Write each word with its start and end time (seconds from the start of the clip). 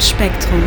Spektrum. 0.00 0.64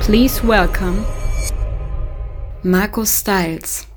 Please 0.00 0.42
welcome 0.42 1.06
Marco 2.64 3.04
Styles. 3.04 3.91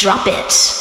Drop 0.00 0.26
it. 0.28 0.79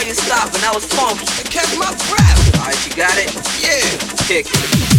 Why 0.00 0.06
you 0.08 0.14
stopping? 0.14 0.60
That 0.62 0.74
was 0.74 0.84
funky. 0.86 1.26
I 1.26 1.42
catch 1.44 1.76
my 1.76 1.92
breath. 2.08 2.56
Alright, 2.56 2.86
you 2.86 2.94
got 2.96 3.16
it? 3.18 3.34
Yeah. 3.60 4.16
Kick 4.26 4.46
it. 4.48 4.89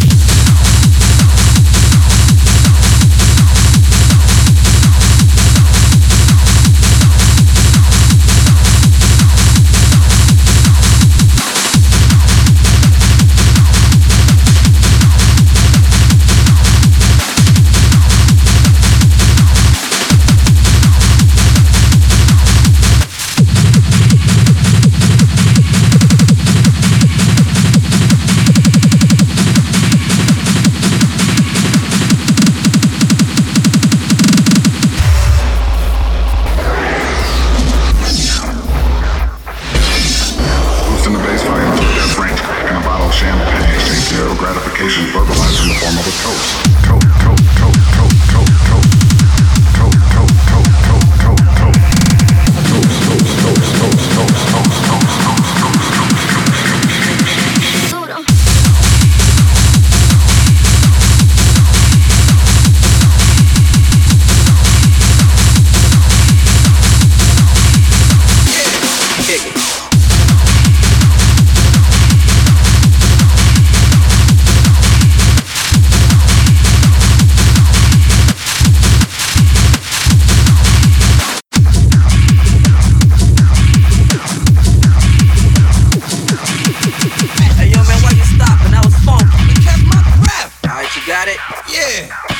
coast. 46.20 46.70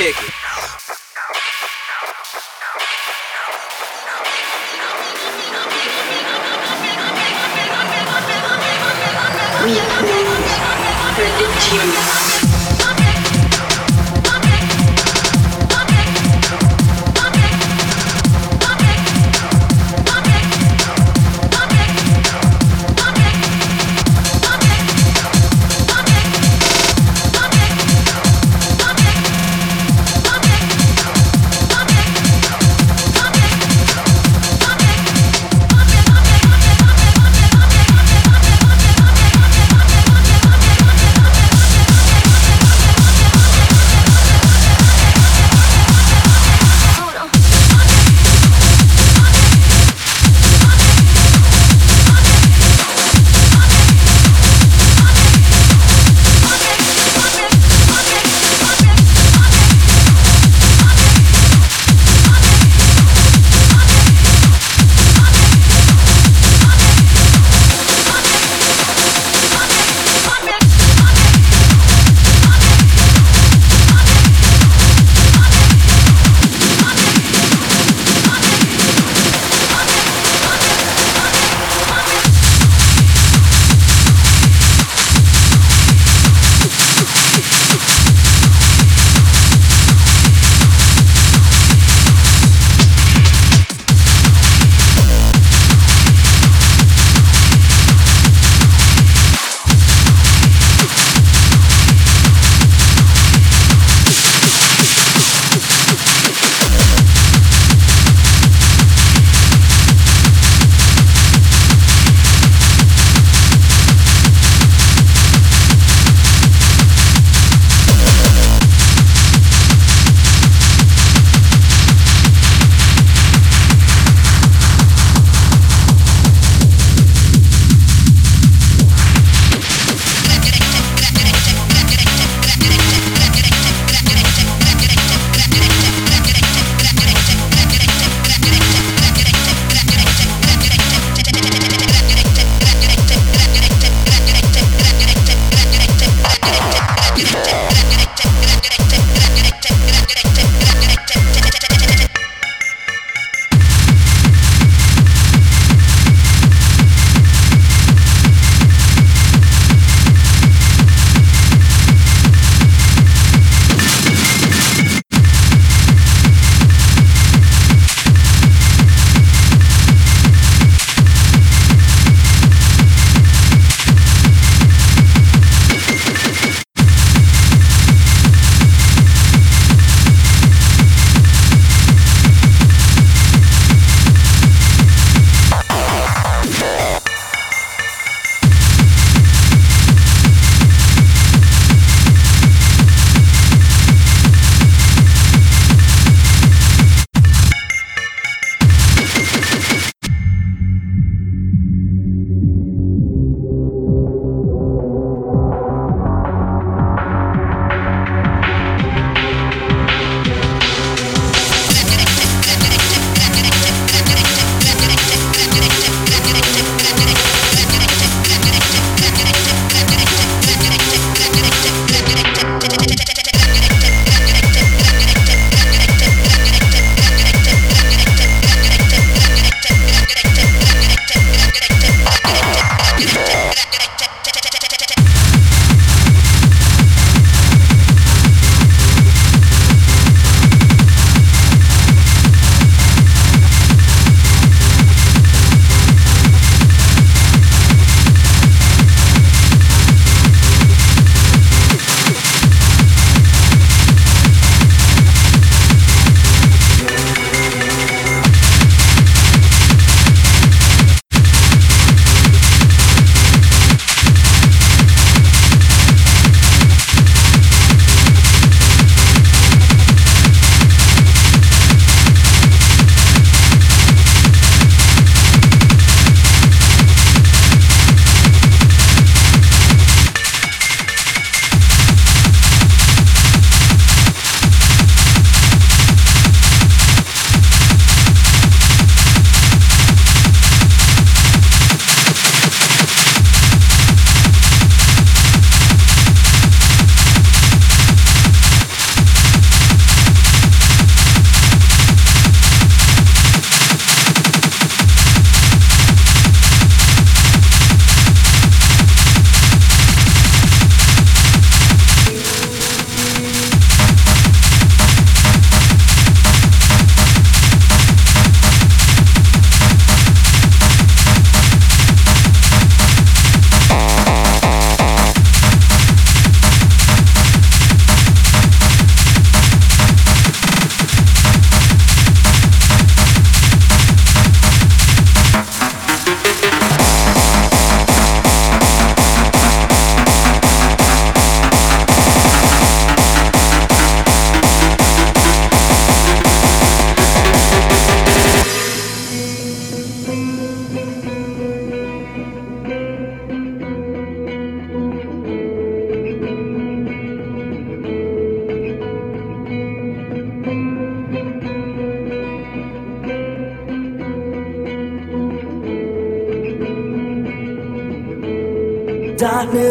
kick 0.02 0.16
it. 0.18 0.34
We 9.64 9.78
move 10.02 10.42
the 11.38 11.48
juice. 11.62 12.11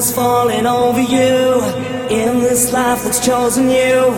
Darkness 0.01 0.17
falling 0.17 0.67
over 0.67 1.01
you 1.03 1.63
in 2.09 2.39
this 2.41 2.73
life 2.73 3.05
that's 3.05 3.21
chosen 3.21 3.69
you. 3.69 4.09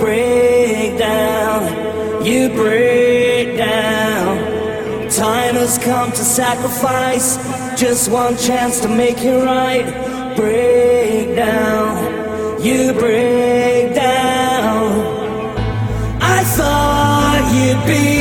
Break 0.00 0.98
down, 0.98 2.26
you 2.26 2.48
break 2.48 3.56
down. 3.56 4.38
Time 5.08 5.54
has 5.54 5.78
come 5.78 6.10
to 6.10 6.24
sacrifice 6.24 7.36
just 7.78 8.10
one 8.10 8.36
chance 8.38 8.80
to 8.80 8.88
make 8.88 9.18
it 9.18 9.44
right. 9.44 9.86
Break 10.34 11.36
down, 11.36 12.60
you 12.60 12.92
break 12.94 13.94
down. 13.94 14.90
I 16.20 16.42
thought 16.42 17.52
you'd 17.54 17.86
be 17.86 18.19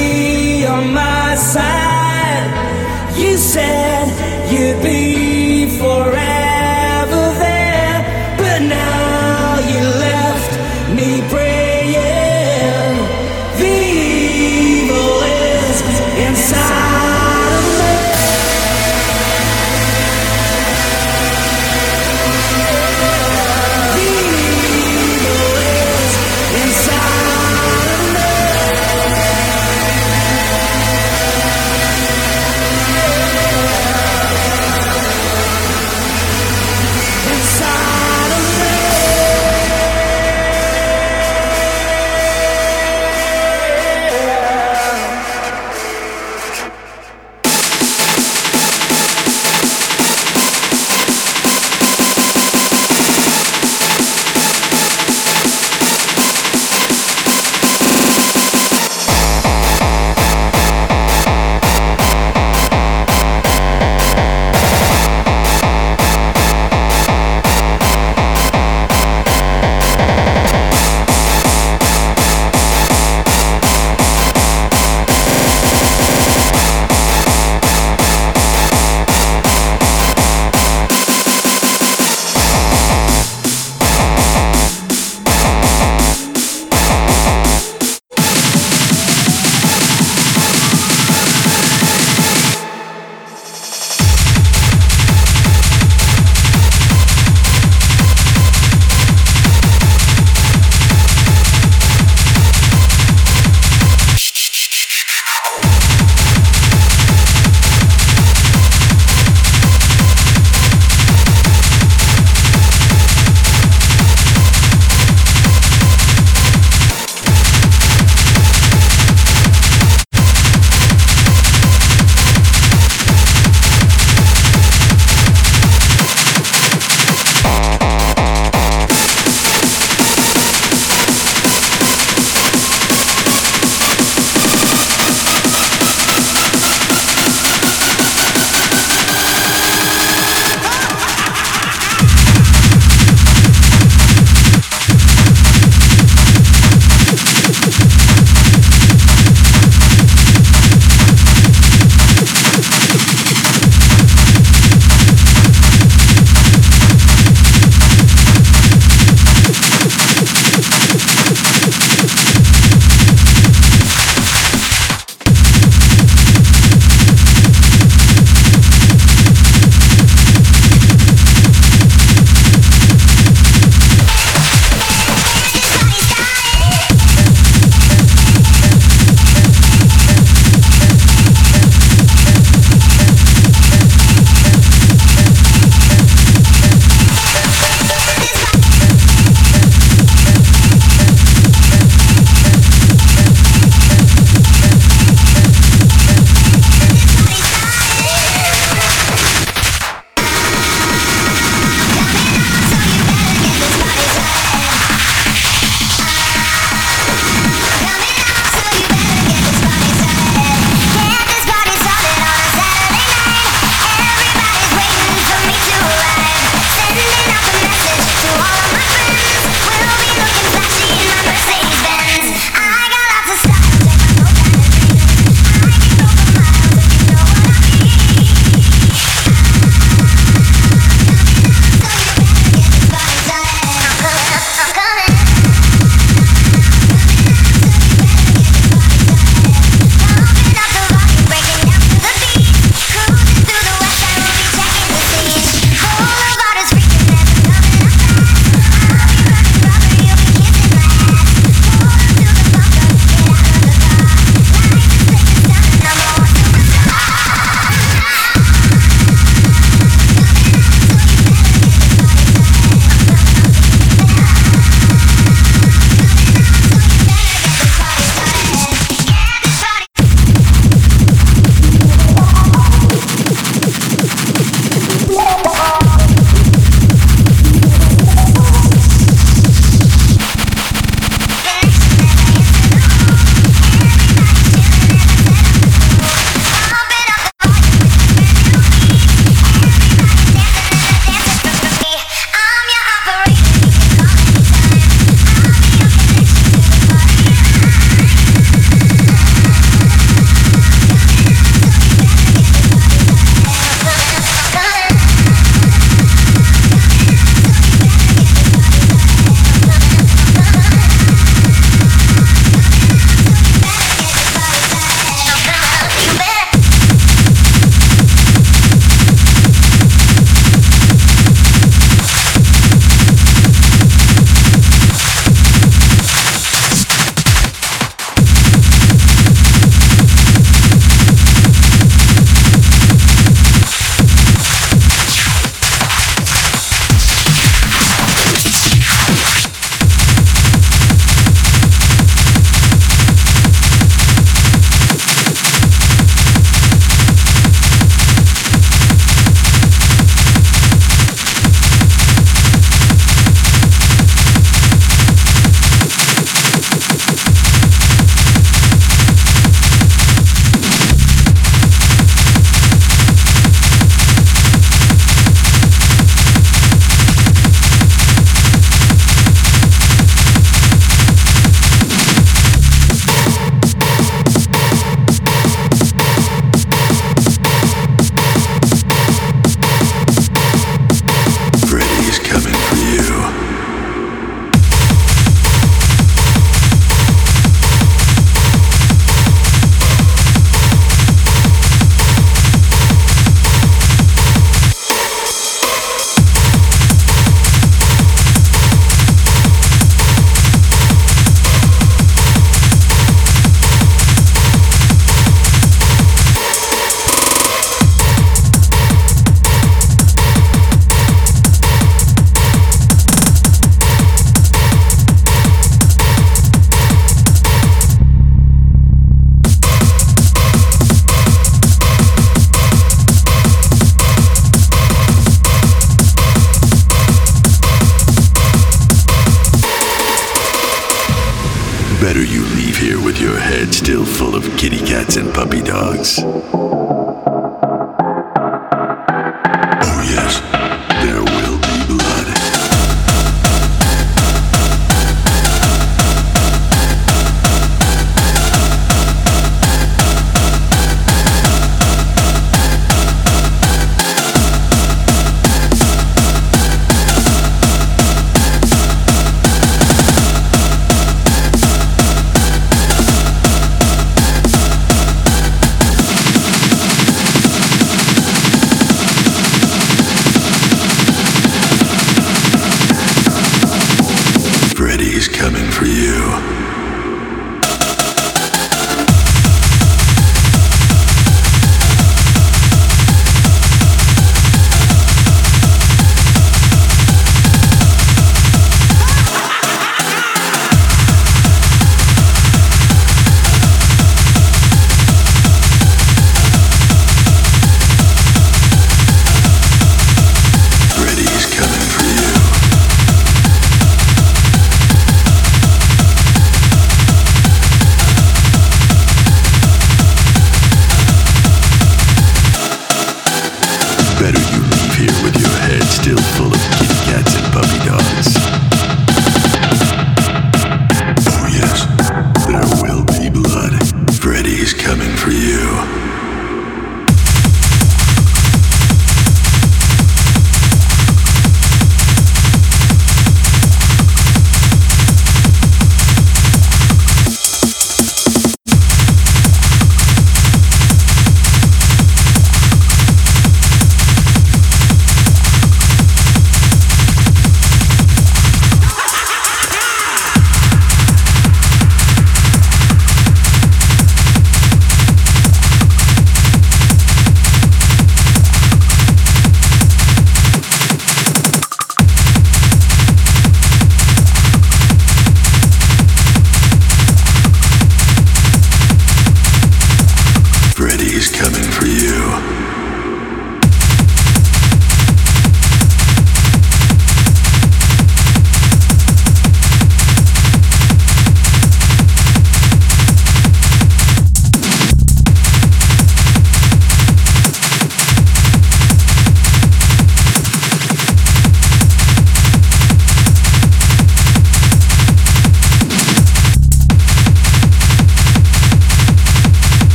better 432.20 432.34
you 432.34 432.44
leave 432.56 432.76
here 432.76 433.02
with 433.02 433.22
your 433.22 433.40
head 433.40 433.74
still 433.74 434.06
full 434.06 434.36
of 434.36 434.44
kitty 434.58 434.80
cats 434.80 435.16
and 435.16 435.34
puppy 435.34 435.62
dogs. 435.62 436.20